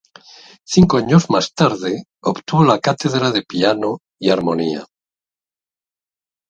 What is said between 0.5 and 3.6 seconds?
Cinco años más tarde, obtuvo la cátedra de